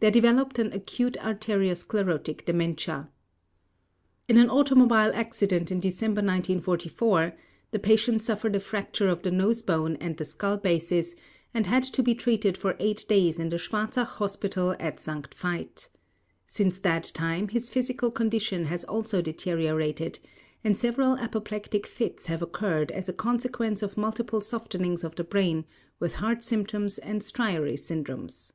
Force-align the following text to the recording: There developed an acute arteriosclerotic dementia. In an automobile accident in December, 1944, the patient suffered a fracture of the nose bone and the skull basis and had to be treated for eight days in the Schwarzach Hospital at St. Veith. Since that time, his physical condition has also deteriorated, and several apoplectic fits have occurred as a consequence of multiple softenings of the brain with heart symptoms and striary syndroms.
There 0.00 0.10
developed 0.10 0.58
an 0.58 0.70
acute 0.74 1.14
arteriosclerotic 1.18 2.44
dementia. 2.44 3.08
In 4.28 4.36
an 4.36 4.50
automobile 4.50 5.10
accident 5.14 5.72
in 5.72 5.80
December, 5.80 6.18
1944, 6.20 7.32
the 7.70 7.78
patient 7.78 8.20
suffered 8.22 8.54
a 8.54 8.60
fracture 8.60 9.08
of 9.08 9.22
the 9.22 9.30
nose 9.30 9.62
bone 9.62 9.96
and 9.96 10.18
the 10.18 10.26
skull 10.26 10.58
basis 10.58 11.14
and 11.54 11.66
had 11.66 11.84
to 11.84 12.02
be 12.02 12.14
treated 12.14 12.58
for 12.58 12.76
eight 12.80 13.06
days 13.08 13.38
in 13.38 13.48
the 13.48 13.56
Schwarzach 13.56 14.04
Hospital 14.08 14.76
at 14.78 15.00
St. 15.00 15.30
Veith. 15.30 15.88
Since 16.44 16.76
that 16.80 17.04
time, 17.14 17.48
his 17.48 17.70
physical 17.70 18.10
condition 18.10 18.64
has 18.66 18.84
also 18.84 19.22
deteriorated, 19.22 20.18
and 20.62 20.76
several 20.76 21.16
apoplectic 21.16 21.86
fits 21.86 22.26
have 22.26 22.42
occurred 22.42 22.90
as 22.92 23.08
a 23.08 23.14
consequence 23.14 23.80
of 23.82 23.96
multiple 23.96 24.42
softenings 24.42 25.02
of 25.02 25.14
the 25.16 25.24
brain 25.24 25.64
with 25.98 26.16
heart 26.16 26.44
symptoms 26.44 26.98
and 26.98 27.22
striary 27.22 27.78
syndroms. 27.78 28.52